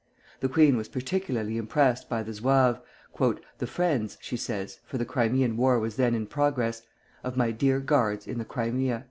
The 0.39 0.49
queen 0.49 0.77
was 0.77 0.89
particularly 0.89 1.57
impressed 1.59 2.09
by 2.09 2.23
the 2.23 2.33
Zouaves, 2.33 2.79
"The 3.59 3.67
friends," 3.67 4.17
she 4.19 4.35
says 4.35 4.79
(for 4.83 4.97
the 4.97 5.05
Crimean 5.05 5.57
War 5.57 5.77
was 5.77 5.95
then 5.95 6.15
in 6.15 6.25
progress), 6.25 6.81
"of 7.23 7.37
my 7.37 7.51
dear 7.51 7.79
Guards 7.79 8.25
in 8.25 8.39
the 8.39 8.45
Crimea." 8.45 8.99